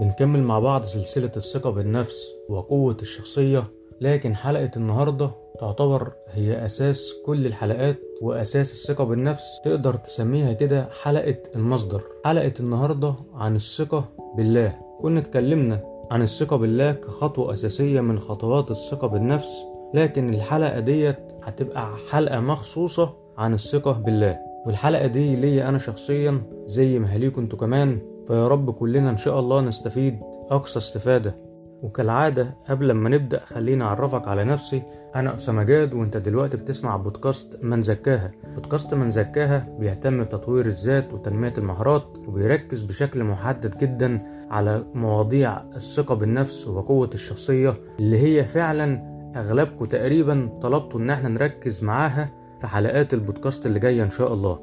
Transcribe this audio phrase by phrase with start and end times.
[0.00, 3.64] بنكمل مع بعض سلسلة الثقة بالنفس وقوة الشخصية
[4.00, 9.60] لكن حلقة النهاردة تعتبر هي أساس كل الحلقات وأساس الثقة بالنفس.
[9.64, 12.02] تقدر تسميها كده حلقة المصدر.
[12.24, 14.04] حلقة النهاردة عن الثقة
[14.36, 14.74] بالله.
[15.02, 19.64] كنا اتكلمنا عن الثقة بالله كخطوة أساسية من خطوات الثقة بالنفس
[19.94, 24.38] لكن الحلقة ديت هتبقى حلقة مخصوصة عن الثقة بالله.
[24.66, 27.98] والحلقة دي ليا أنا شخصيا زي ما هليكوا أنتوا كمان
[28.30, 30.18] فيا رب كلنا إن شاء الله نستفيد
[30.50, 31.36] أقصى استفادة.
[31.82, 34.82] وكالعادة قبل ما نبدأ خليني أعرفك على نفسي.
[35.16, 38.30] أنا أسامة جاد وأنت دلوقتي بتسمع بودكاست من زكاها.
[38.54, 46.14] بودكاست من زكاها بيهتم بتطوير الذات وتنمية المهارات وبيركز بشكل محدد جدا على مواضيع الثقة
[46.14, 49.02] بالنفس وقوة الشخصية اللي هي فعلا
[49.36, 52.30] أغلبكم تقريبا طلبتوا إن إحنا نركز معاها
[52.60, 54.58] في حلقات البودكاست اللي جاية إن شاء الله.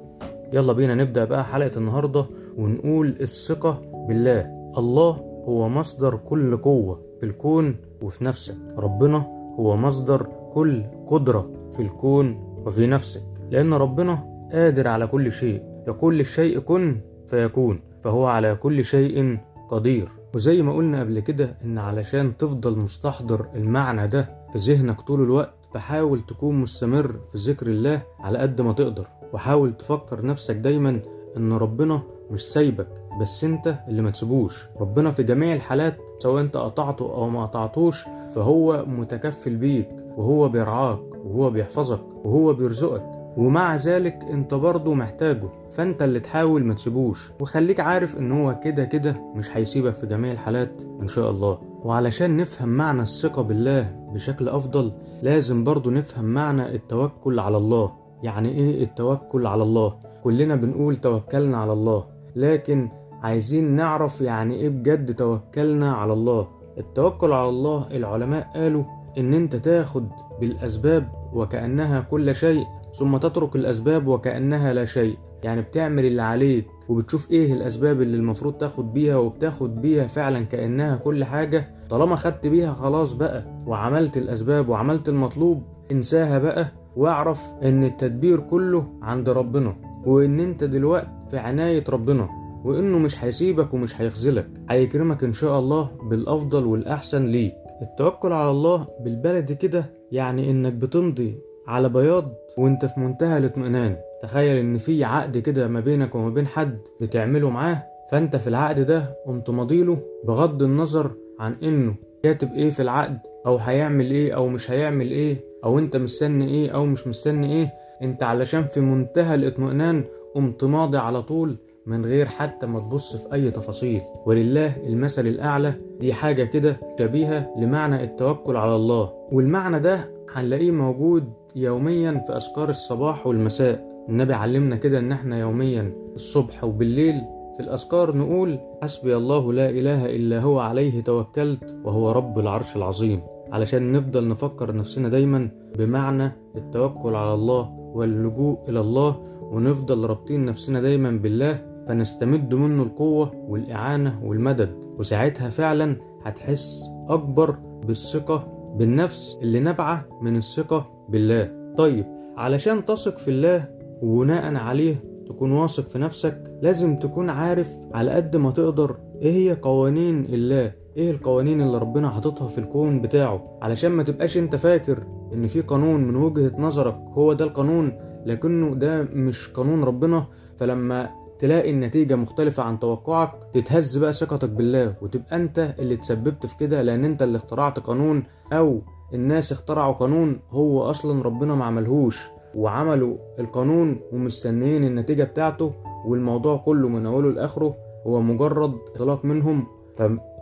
[0.53, 2.25] يلا بينا نبدأ بقى حلقة النهاردة.
[2.57, 4.72] ونقول الثقة بالله.
[4.78, 5.12] الله
[5.47, 8.56] هو مصدر كل قوة في الكون وفي نفسك.
[8.78, 9.18] ربنا
[9.59, 12.35] هو مصدر كل قدرة في الكون
[12.66, 13.23] وفي نفسك.
[13.51, 15.63] لأن ربنا قادر على كل شيء.
[15.88, 19.38] يقول للشيء كن فيكون فهو على كل شيء
[19.69, 20.09] قدير.
[20.35, 25.53] وزي ما قلنا قبل كده إن علشان تفضل مستحضر المعنى ده في ذهنك طول الوقت
[25.74, 29.07] فحاول تكون مستمر في ذكر الله على قد ما تقدر.
[29.34, 31.00] وحاول تفكر نفسك دايما
[31.38, 32.01] إن ربنا
[32.31, 32.88] مش سايبك
[33.21, 34.69] بس انت اللي ما تسيبوش.
[34.81, 40.99] ربنا في جميع الحالات سواء انت قطعته أو ما قطعتوش فهو متكفل بيك وهو بيرعاك
[41.25, 43.03] وهو بيحفظك وهو بيرزقك.
[43.38, 47.31] ومع ذلك انت برضه محتاجه فانت اللي تحاول ما تسيبوش.
[47.39, 50.71] وخليك عارف ان هو كده كده مش هيسيبك في جميع الحالات
[51.01, 51.57] إن شاء الله.
[51.83, 54.91] وعلشان نفهم معنى الثقة بالله بشكل أفضل
[55.23, 57.91] لازم برضه نفهم معنى التوكل على الله.
[58.23, 62.16] يعني إيه التوكل على الله؟ كلنا بنقول توكلنا على الله.
[62.38, 62.90] لكن
[63.24, 66.48] عايزين نعرف يعني إيه بجد توكلنا على الله.
[66.78, 68.84] التوكل على الله العلماء قالوا
[69.18, 70.08] إن أنت تاخد
[70.42, 72.64] بالأسباب وكأنها كل شيء
[73.00, 75.18] ثم تترك الأسباب وكأنها لا شيء.
[75.44, 80.96] يعني بتعمل اللي عليك وبتشوف إيه الأسباب اللي المفروض تاخد بيها وبتاخد بيها فعلا كأنها
[80.96, 81.68] كل حاجة.
[81.90, 88.88] طالما خدت بيها خلاص بقى وعملت الأسباب وعملت المطلوب انساها بقى واعرف إن التدبير كله
[89.02, 89.75] عند ربنا.
[90.06, 92.29] وإن أنت دلوقتي في عناية ربنا
[92.63, 94.47] وإنه مش هيسيبك ومش هيخذلك.
[94.69, 97.53] هيكرمك إن شاء الله بالأفضل والأحسن ليك.
[97.81, 103.95] التوكل على الله بالبلد كده يعني إنك بتمضي على بياض وإنت في منتهى الاطمئنان.
[104.24, 108.80] تخيل إن في عقد كده ما بينك وما بين حد بتعمله معاه فأنت في العقد
[108.80, 114.47] ده قمت ماضيله بغض النظر عن إنه كاتب إيه في العقد أو هيعمل إيه أو
[114.47, 117.69] مش هيعمل إيه أو إنت مستني إيه أو مش مستني إيه.
[118.01, 120.03] إنت علشان في منتهى الاطمئنان
[120.38, 121.56] قمت ماضي على طول
[121.86, 124.01] من غير حتى ما تبص في أي تفاصيل.
[124.25, 129.10] ولله المثل الأعلى دي حاجة كده شبيهة لمعنى التوكل على الله.
[129.31, 131.24] والمعنى ده هنلاقيه موجود
[131.56, 134.06] يوميا في أذكار الصباح والمساء.
[134.10, 137.22] النبي علمنا كده إن إحنا يوميا الصبح وبالليل
[137.57, 143.22] في الأذكار نقول حسبي الله لا إله إلا هو عليه توكلت وهو رب العرش العظيم.
[143.51, 149.16] علشان نفضل نفكر نفسنا دايما بمعنى التوكل على الله واللجوء إلى الله
[149.51, 154.69] ونفضل رابطين نفسنا دايما بالله فنستمد منه القوة والإعانة والمدد.
[154.99, 157.51] وساعتها فعلا هتحس أكبر
[157.88, 158.47] بالثقة
[158.77, 161.73] بالنفس اللي نابعة من الثقة بالله.
[161.77, 162.05] طيب
[162.38, 163.69] علشان تثق في الله
[164.01, 169.53] وبناء عليه تكون واثق في نفسك لازم تكون عارف على قد ما تقدر إيه هي
[169.53, 170.71] قوانين الله.
[170.97, 175.03] إيه القوانين اللي ربنا حاططها في الكون بتاعه؟ علشان ما تبقاش أنت فاكر
[175.33, 177.94] إن في قانون من وجهة نظرك هو ده القانون
[178.25, 181.09] لكنه ده مش قانون ربنا فلما
[181.39, 186.81] تلاقي النتيجة مختلفة عن توقعك تتهز بقى ثقتك بالله وتبقى أنت اللي تسببت في كده
[186.81, 188.23] لأن أنت اللي اخترعت قانون
[188.53, 188.81] أو
[189.13, 195.71] الناس اخترعوا قانون هو أصلا ربنا ما عملهوش وعملوا القانون ومستنيين النتيجة بتاعته
[196.05, 197.75] والموضوع كله من أوله لآخره
[198.07, 199.67] هو مجرد انطلاق منهم.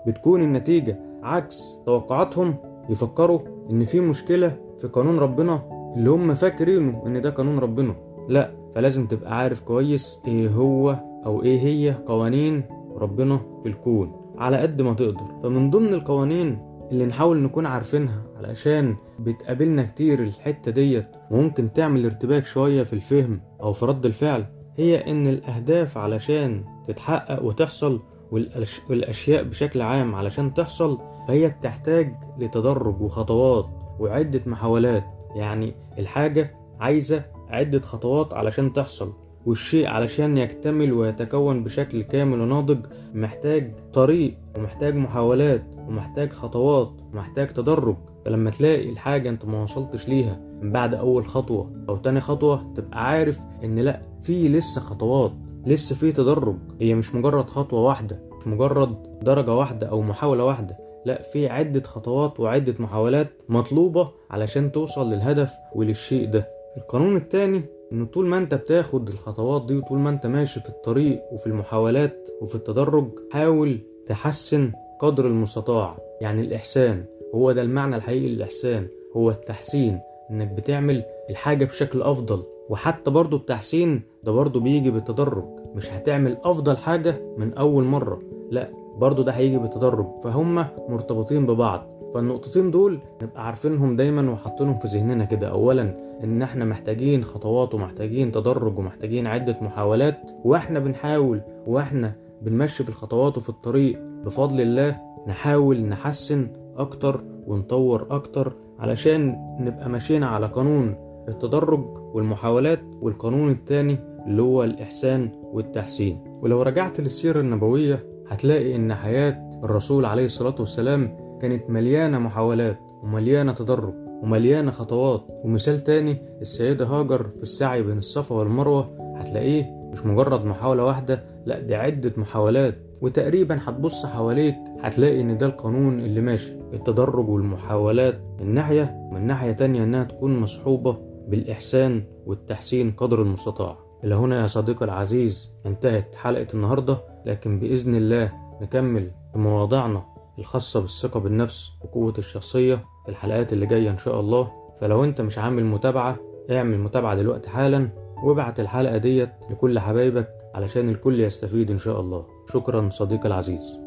[0.06, 2.56] فبتكون النتيجة عكس توقعاتهم.
[2.90, 3.40] يفكروا
[3.72, 5.62] إن في مشكلة في قانون ربنا
[5.98, 7.96] اللي هم فاكرينه إن ده قانون ربنا.
[8.30, 12.64] لأ فلازم تبقى عارف كويس إيه هو أو إيه هي قوانين
[12.98, 15.26] ربنا في الكون على قد ما تقدر.
[15.44, 16.60] فمن ضمن القوانين
[16.92, 23.42] اللي نحاول نكون عارفينها علشان بتقابلنا كتير الحتة ديت وممكن تعمل ارتباك شوية في الفهم
[23.62, 24.46] أو في رد الفعل
[24.78, 28.00] هي إن الأهداف علشان تتحقق وتحصل
[28.32, 28.82] والأش...
[28.90, 33.66] والأشياء بشكل عام علشان تحصل فهي بتحتاج لتدرج وخطوات
[34.00, 35.04] وعدة محاولات.
[35.36, 39.14] يعني الحاجة عايزة عدة خطوات علشان تحصل
[39.46, 42.80] والشيء علشان يكتمل ويتكون بشكل كامل وناضج
[43.14, 47.96] محتاج طريق ومحتاج محاولات ومحتاج خطوات ومحتاج تدرج.
[48.26, 53.06] فلما تلاقي الحاجة انت ما وصلتش ليها من بعد أول خطوة أو تاني خطوة تبقى
[53.08, 55.32] عارف إن لأ في لسه خطوات.
[55.66, 56.56] لسه في تدرج.
[56.82, 61.84] هي مش مجرد خطوة واحدة مش مجرد درجة واحدة أو محاولة واحدة لا في عدة
[61.84, 66.48] خطوات وعدة محاولات مطلوبة علشان توصل للهدف وللشيء ده.
[66.78, 71.22] القانون التاني ان طول ما أنت بتاخد الخطوات دي وطول ما أنت ماشي في الطريق
[71.32, 75.96] وفي المحاولات وفي التدرج حاول تحسن قدر المستطاع.
[76.22, 80.00] يعني الإحسان هو ده المعنى الحقيقي للإحسان هو التحسين
[80.32, 82.44] إنك بتعمل الحاجة بشكل أفضل.
[82.70, 85.44] وحتى برضو التحسين ده برضو بيجي بالتدرج.
[85.76, 88.22] مش هتعمل أفضل حاجة من أول مرة.
[88.52, 90.06] لا برضو ده هيجي بالتدرج.
[90.24, 91.88] فهم مرتبطين ببعض.
[92.14, 95.48] فالنقطتين دول نبقى عارفينهم دايما وحاطينهم في ذهننا كده.
[95.48, 100.32] اولا إن إحنا محتاجين خطوات ومحتاجين تدرج ومحتاجين عدة محاولات.
[100.44, 104.00] وإحنا بنحاول وإحنا بنمشي في الخطوات وفي الطريق.
[104.00, 104.98] بفضل الله
[105.28, 106.48] نحاول نحسن
[106.78, 111.05] أكتر ونطور أكتر علشان نبقى ماشيين على قانون.
[111.28, 116.20] التدرج والمحاولات والقانون التاني اللي هو الإحسان والتحسين.
[116.42, 123.52] ولو رجعت للسيرة النبوية هتلاقي إن حياة الرسول عليه الصلاة والسلام كانت مليانة محاولات ومليانة
[123.54, 123.94] تدرج
[124.24, 125.22] ومليانة خطوات.
[125.44, 128.90] ومثال تاني السيدة هاجر في السعي بين الصفا والمروة.
[129.16, 132.76] هتلاقيه مش مجرد محاولة واحدة لأ دي عدة محاولات.
[133.02, 136.52] وتقريبا هتبص حواليك هتلاقي إن ده القانون اللي ماشي.
[136.74, 143.78] التدرج والمحاولات من ناحية من ناحية تانية إنها تكون مصحوبة بالإحسان والتحسين قدر المستطاع.
[144.04, 150.06] إلى هنا يا صديقي العزيز انتهت حلقة النهاردة لكن بإذن الله نكمل في مواضيعنا
[150.40, 154.52] الخاصة بالثقة بالنفس وقوة الشخصية في الحلقات اللي جاية إن شاء الله.
[154.82, 156.18] فلو أنت مش عامل متابعة
[156.52, 157.90] اعمل متابعة دلوقتي حالا
[158.24, 162.26] وابعت الحلقة ديت لكل حبايبك علشان الكل يستفيد إن شاء الله.
[162.54, 163.80] شكرا صديقي العزيز.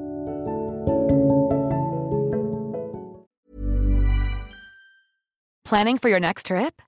[5.69, 6.88] Planning for your next trip?